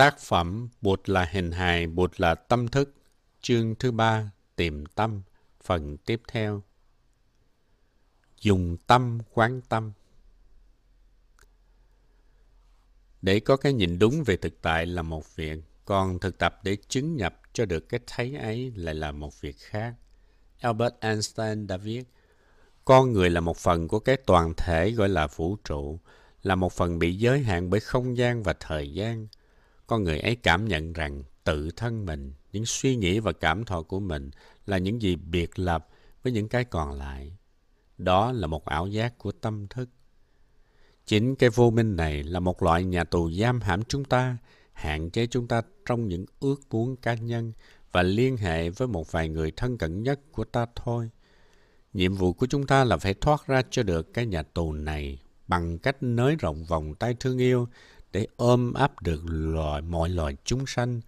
[0.00, 2.94] Tác phẩm Bụt là hình hài, Bụt là tâm thức,
[3.40, 5.22] chương thứ ba, tìm tâm,
[5.62, 6.62] phần tiếp theo.
[8.40, 9.92] Dùng tâm quán tâm.
[13.22, 16.76] Để có cái nhìn đúng về thực tại là một việc, còn thực tập để
[16.88, 19.94] chứng nhập cho được cái thấy ấy lại là một việc khác.
[20.60, 22.04] Albert Einstein đã viết,
[22.84, 25.98] con người là một phần của cái toàn thể gọi là vũ trụ,
[26.42, 29.26] là một phần bị giới hạn bởi không gian và thời gian–
[29.90, 33.82] con người ấy cảm nhận rằng tự thân mình, những suy nghĩ và cảm thọ
[33.82, 34.30] của mình
[34.66, 35.88] là những gì biệt lập
[36.22, 37.36] với những cái còn lại.
[37.98, 39.88] Đó là một ảo giác của tâm thức.
[41.06, 44.36] Chính cái vô minh này là một loại nhà tù giam hãm chúng ta,
[44.72, 47.52] hạn chế chúng ta trong những ước muốn cá nhân
[47.92, 51.10] và liên hệ với một vài người thân cận nhất của ta thôi.
[51.92, 55.22] Nhiệm vụ của chúng ta là phải thoát ra cho được cái nhà tù này
[55.46, 57.68] bằng cách nới rộng vòng tay thương yêu
[58.12, 61.00] để ôm ấp được loài, mọi loài chúng sanh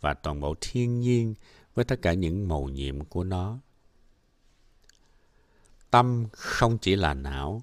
[0.00, 1.34] và toàn bộ thiên nhiên
[1.74, 3.58] với tất cả những màu nhiệm của nó.
[5.90, 7.62] Tâm không chỉ là não.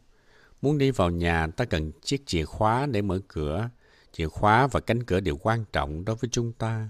[0.61, 3.69] Muốn đi vào nhà, ta cần chiếc chìa khóa để mở cửa.
[4.11, 6.89] Chìa khóa và cánh cửa đều quan trọng đối với chúng ta.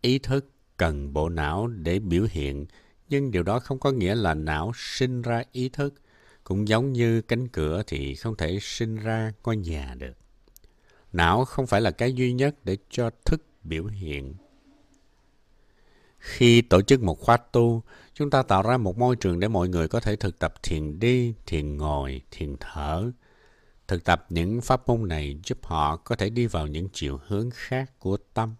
[0.00, 2.66] Ý thức cần bộ não để biểu hiện,
[3.08, 5.94] nhưng điều đó không có nghĩa là não sinh ra ý thức.
[6.44, 10.23] Cũng giống như cánh cửa thì không thể sinh ra ngôi nhà được.
[11.14, 14.34] Não không phải là cái duy nhất để cho thức biểu hiện.
[16.18, 17.82] Khi tổ chức một khóa tu,
[18.14, 20.98] chúng ta tạo ra một môi trường để mọi người có thể thực tập thiền
[20.98, 23.10] đi, thiền ngồi, thiền thở.
[23.88, 27.50] Thực tập những pháp môn này giúp họ có thể đi vào những chiều hướng
[27.50, 28.54] khác của tâm.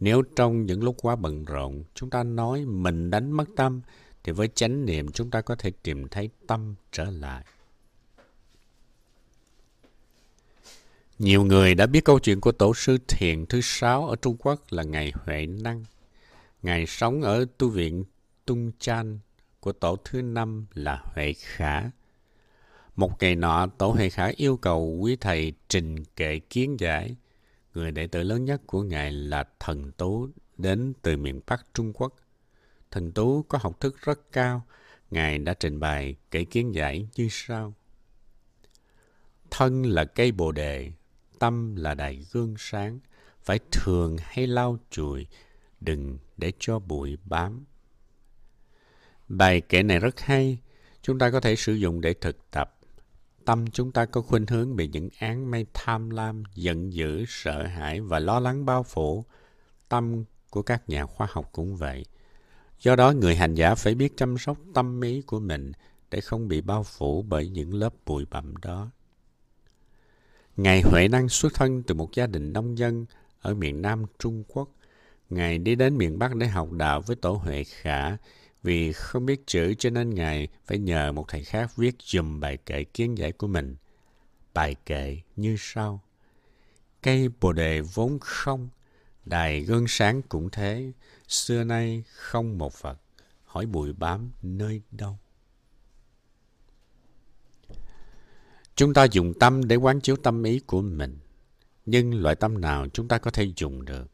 [0.00, 3.80] Nếu trong những lúc quá bận rộn, chúng ta nói mình đánh mất tâm,
[4.24, 7.44] thì với chánh niệm chúng ta có thể tìm thấy tâm trở lại.
[11.18, 14.60] Nhiều người đã biết câu chuyện của tổ sư thiền thứ sáu ở Trung Quốc
[14.70, 15.84] là Ngài Huệ Năng.
[16.62, 18.04] Ngài sống ở tu viện
[18.46, 19.18] Tung Chan
[19.60, 21.90] của tổ thứ năm là Huệ Khả.
[22.96, 27.16] Một ngày nọ, tổ Huệ Khả yêu cầu quý thầy trình kệ kiến giải.
[27.74, 31.92] Người đệ tử lớn nhất của Ngài là Thần Tú đến từ miền Bắc Trung
[31.92, 32.16] Quốc.
[32.90, 34.66] Thần Tú có học thức rất cao.
[35.10, 37.74] Ngài đã trình bày kệ kiến giải như sau.
[39.50, 40.92] Thân là cây bồ đề,
[41.38, 43.00] tâm là đài gương sáng,
[43.42, 45.26] phải thường hay lau chùi,
[45.80, 47.64] đừng để cho bụi bám.
[49.28, 50.58] Bài kể này rất hay,
[51.02, 52.78] chúng ta có thể sử dụng để thực tập.
[53.44, 57.66] Tâm chúng ta có khuynh hướng bị những án mây tham lam, giận dữ, sợ
[57.66, 59.24] hãi và lo lắng bao phủ.
[59.88, 62.04] Tâm của các nhà khoa học cũng vậy.
[62.80, 65.72] Do đó, người hành giả phải biết chăm sóc tâm ý của mình
[66.10, 68.90] để không bị bao phủ bởi những lớp bụi bặm đó.
[70.56, 73.06] Ngài Huệ Năng xuất thân từ một gia đình nông dân
[73.40, 74.68] ở miền Nam Trung Quốc.
[75.30, 78.16] Ngài đi đến miền Bắc để học đạo với tổ Huệ Khả.
[78.62, 82.56] Vì không biết chữ cho nên Ngài phải nhờ một thầy khác viết dùm bài
[82.66, 83.76] kệ kiến giải của mình.
[84.54, 86.00] Bài kệ như sau.
[87.02, 88.68] Cây bồ đề vốn không,
[89.24, 90.92] đài gương sáng cũng thế,
[91.28, 92.98] xưa nay không một vật,
[93.44, 95.18] hỏi bụi bám nơi đâu.
[98.76, 101.18] Chúng ta dùng tâm để quán chiếu tâm ý của mình.
[101.86, 104.10] Nhưng loại tâm nào chúng ta có thể dùng được?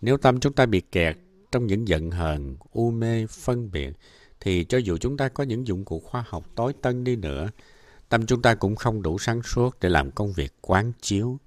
[0.00, 1.16] Nếu tâm chúng ta bị kẹt
[1.52, 3.96] trong những giận hờn, u mê, phân biệt,
[4.40, 7.50] thì cho dù chúng ta có những dụng cụ khoa học tối tân đi nữa,
[8.08, 11.38] tâm chúng ta cũng không đủ sáng suốt để làm công việc quán chiếu.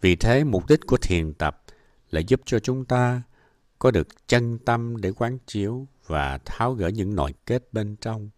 [0.00, 1.64] Vì thế, mục đích của thiền tập
[2.10, 3.22] là giúp cho chúng ta
[3.78, 8.30] có được chân tâm để quán chiếu và tháo gỡ những nội kết bên trong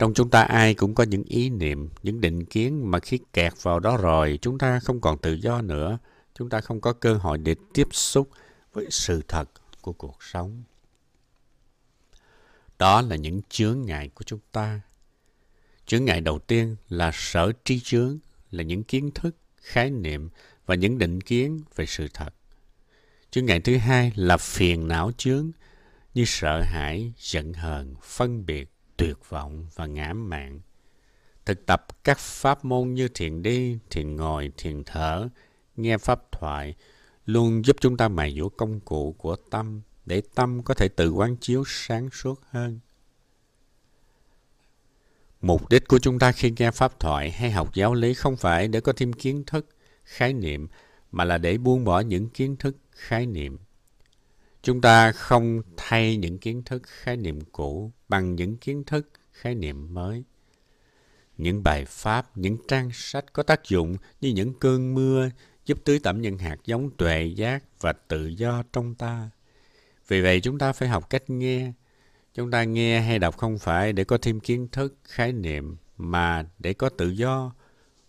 [0.00, 3.52] trong chúng ta ai cũng có những ý niệm, những định kiến mà khi kẹt
[3.62, 5.98] vào đó rồi, chúng ta không còn tự do nữa.
[6.34, 8.30] Chúng ta không có cơ hội để tiếp xúc
[8.72, 9.50] với sự thật
[9.80, 10.62] của cuộc sống.
[12.78, 14.80] Đó là những chướng ngại của chúng ta.
[15.86, 18.18] Chướng ngại đầu tiên là sở tri chướng,
[18.50, 20.28] là những kiến thức, khái niệm
[20.66, 22.30] và những định kiến về sự thật.
[23.30, 25.50] Chướng ngại thứ hai là phiền não chướng,
[26.14, 30.60] như sợ hãi, giận hờn, phân biệt, tuyệt vọng và ngã mạn.
[31.44, 35.28] Thực tập các pháp môn như thiền đi, thiền ngồi, thiền thở,
[35.76, 36.74] nghe pháp thoại
[37.26, 41.10] luôn giúp chúng ta mài dũa công cụ của tâm để tâm có thể tự
[41.10, 42.80] quán chiếu sáng suốt hơn.
[45.40, 48.68] Mục đích của chúng ta khi nghe pháp thoại hay học giáo lý không phải
[48.68, 49.66] để có thêm kiến thức,
[50.04, 50.68] khái niệm,
[51.12, 53.58] mà là để buông bỏ những kiến thức, khái niệm
[54.62, 59.54] Chúng ta không thay những kiến thức khái niệm cũ bằng những kiến thức khái
[59.54, 60.24] niệm mới.
[61.36, 65.30] Những bài pháp, những trang sách có tác dụng như những cơn mưa
[65.66, 69.30] giúp tưới tẩm những hạt giống tuệ giác và tự do trong ta.
[70.08, 71.72] Vì vậy chúng ta phải học cách nghe.
[72.34, 76.46] Chúng ta nghe hay đọc không phải để có thêm kiến thức, khái niệm, mà
[76.58, 77.52] để có tự do,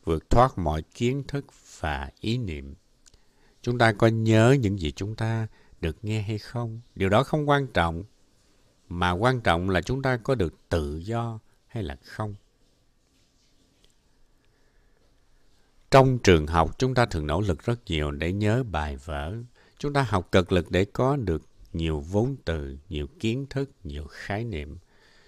[0.04, 1.46] vượt thoát mọi kiến thức
[1.80, 2.76] và ý niệm.
[3.62, 5.48] Chúng ta có nhớ những gì chúng ta
[5.82, 6.82] được nghe hay không?
[6.96, 8.04] Điều đó không quan trọng,
[8.90, 12.36] mà quan trọng là chúng ta có được tự do hay là không.
[15.92, 19.36] Trong trường học, chúng ta thường nỗ lực rất nhiều để nhớ bài vở.
[19.78, 21.42] Chúng ta học cực lực để có được
[21.74, 24.78] nhiều vốn từ, nhiều kiến thức, nhiều khái niệm.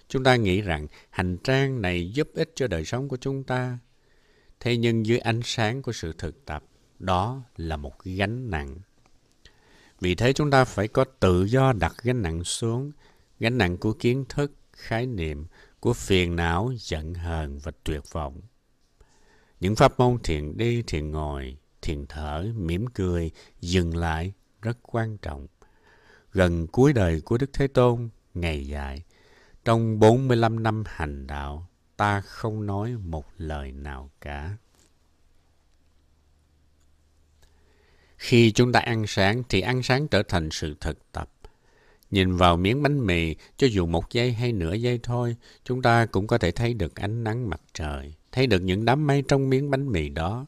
[0.08, 3.78] Chúng ta nghĩ rằng hành trang này giúp ích cho đời sống của chúng ta.
[4.60, 6.64] Thế nhưng dưới ánh sáng của sự thực tập,
[6.98, 8.76] đó là một gánh nặng.
[10.04, 12.92] Vì thế chúng ta phải có tự do đặt gánh nặng xuống,
[13.40, 15.46] gánh nặng của kiến thức, khái niệm,
[15.80, 18.40] của phiền não, giận hờn và tuyệt vọng.
[19.60, 23.30] Những pháp môn thiền đi, thiền ngồi, thiền thở, mỉm cười,
[23.60, 25.46] dừng lại rất quan trọng.
[26.32, 29.02] Gần cuối đời của Đức Thế Tôn, ngày dài,
[29.64, 34.56] trong 45 năm hành đạo, ta không nói một lời nào cả.
[38.26, 41.30] Khi chúng ta ăn sáng thì ăn sáng trở thành sự thực tập.
[42.10, 46.06] Nhìn vào miếng bánh mì, cho dù một giây hay nửa giây thôi, chúng ta
[46.06, 49.50] cũng có thể thấy được ánh nắng mặt trời, thấy được những đám mây trong
[49.50, 50.46] miếng bánh mì đó.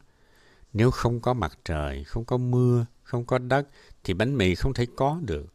[0.72, 3.68] Nếu không có mặt trời, không có mưa, không có đất,
[4.04, 5.54] thì bánh mì không thể có được.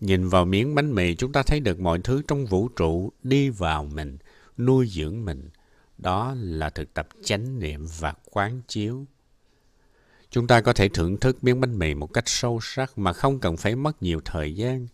[0.00, 3.50] Nhìn vào miếng bánh mì, chúng ta thấy được mọi thứ trong vũ trụ đi
[3.50, 4.18] vào mình,
[4.58, 5.50] nuôi dưỡng mình.
[5.98, 9.06] Đó là thực tập chánh niệm và quán chiếu.
[10.30, 13.40] Chúng ta có thể thưởng thức miếng bánh mì một cách sâu sắc mà không
[13.40, 14.86] cần phải mất nhiều thời gian.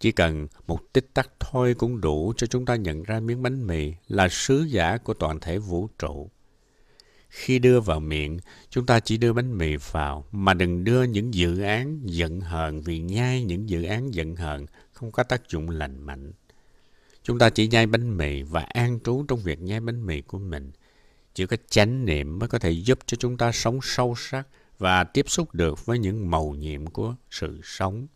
[0.00, 3.66] Chỉ cần một tích tắc thôi cũng đủ cho chúng ta nhận ra miếng bánh
[3.66, 6.30] mì là sứ giả của toàn thể vũ trụ.
[7.28, 8.38] Khi đưa vào miệng,
[8.70, 12.82] chúng ta chỉ đưa bánh mì vào, mà đừng đưa những dự án giận hờn
[12.82, 16.32] vì nhai những dự án giận hờn không có tác dụng lành mạnh.
[17.22, 20.38] Chúng ta chỉ nhai bánh mì và an trú trong việc nhai bánh mì của
[20.38, 20.70] mình.
[21.34, 24.48] Chỉ có chánh niệm mới có thể giúp cho chúng ta sống sâu sắc
[24.78, 28.06] và tiếp xúc được với những màu nhiệm của sự sống.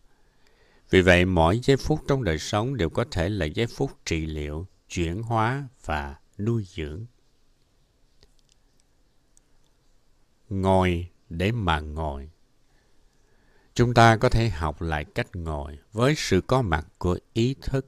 [0.91, 4.27] Vì vậy, mỗi giây phút trong đời sống đều có thể là giây phút trị
[4.27, 7.07] liệu, chuyển hóa và nuôi dưỡng.
[10.49, 12.31] Ngồi để mà ngồi.
[13.75, 17.87] Chúng ta có thể học lại cách ngồi với sự có mặt của ý thức.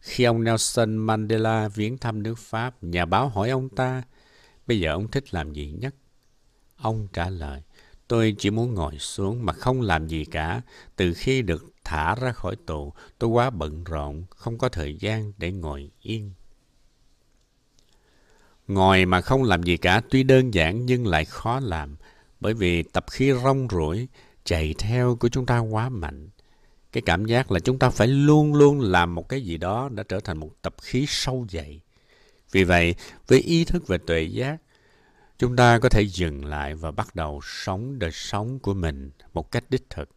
[0.00, 4.02] Khi ông Nelson Mandela viếng thăm nước Pháp, nhà báo hỏi ông ta,
[4.66, 5.94] bây giờ ông thích làm gì nhất?
[6.76, 7.62] Ông trả lời,
[8.08, 10.62] tôi chỉ muốn ngồi xuống mà không làm gì cả.
[10.96, 15.32] Từ khi được thả ra khỏi tù, tôi quá bận rộn, không có thời gian
[15.38, 16.32] để ngồi yên.
[18.68, 21.96] Ngồi mà không làm gì cả tuy đơn giản nhưng lại khó làm,
[22.40, 24.08] bởi vì tập khí rong ruổi,
[24.44, 26.28] chạy theo của chúng ta quá mạnh.
[26.92, 30.02] Cái cảm giác là chúng ta phải luôn luôn làm một cái gì đó đã
[30.08, 31.80] trở thành một tập khí sâu dày.
[32.52, 32.94] Vì vậy,
[33.26, 34.56] với ý thức về tuệ giác,
[35.38, 39.50] chúng ta có thể dừng lại và bắt đầu sống đời sống của mình một
[39.50, 40.08] cách đích thực.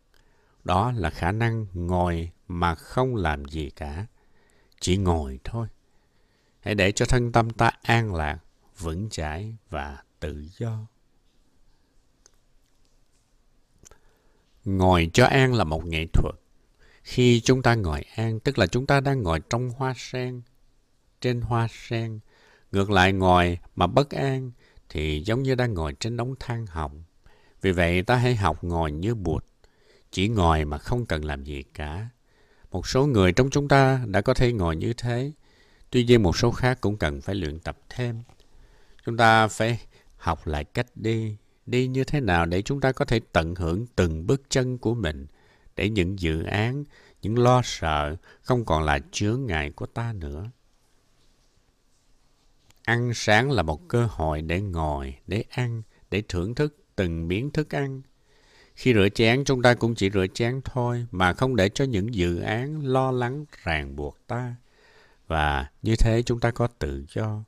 [0.64, 4.06] Đó là khả năng ngồi mà không làm gì cả.
[4.80, 5.68] Chỉ ngồi thôi.
[6.60, 8.40] Hãy để cho thân tâm ta an lạc,
[8.80, 10.88] vững chãi và tự do.
[14.66, 16.36] Ngồi cho an là một nghệ thuật.
[17.04, 20.42] Khi chúng ta ngồi an, tức là chúng ta đang ngồi trong hoa sen,
[21.22, 22.20] trên hoa sen.
[22.72, 24.52] Ngược lại ngồi mà bất an
[24.90, 27.04] thì giống như đang ngồi trên đống than hồng.
[27.62, 29.46] Vì vậy ta hãy học ngồi như bụt,
[30.12, 32.10] chỉ ngồi mà không cần làm gì cả.
[32.72, 35.32] Một số người trong chúng ta đã có thể ngồi như thế,
[35.90, 38.22] tuy nhiên một số khác cũng cần phải luyện tập thêm.
[39.06, 39.80] Chúng ta phải
[40.18, 43.86] học lại cách đi, đi như thế nào để chúng ta có thể tận hưởng
[43.96, 45.28] từng bước chân của mình,
[45.76, 46.84] để những dự án,
[47.22, 50.50] những lo sợ không còn là chướng ngại của ta nữa.
[52.90, 55.82] Ăn sáng là một cơ hội để ngồi, để ăn,
[56.12, 58.02] để thưởng thức từng miếng thức ăn.
[58.76, 62.14] Khi rửa chén, chúng ta cũng chỉ rửa chén thôi, mà không để cho những
[62.14, 64.56] dự án lo lắng ràng buộc ta.
[65.28, 67.44] Và như thế chúng ta có tự do.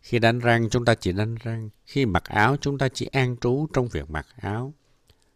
[0.00, 1.68] Khi đánh răng, chúng ta chỉ đánh răng.
[1.86, 4.74] Khi mặc áo, chúng ta chỉ an trú trong việc mặc áo.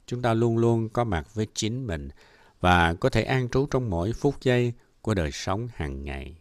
[0.06, 2.08] Chúng ta luôn luôn có mặt với chính mình
[2.60, 6.36] và có thể an trú trong mỗi phút giây của đời sống hàng ngày.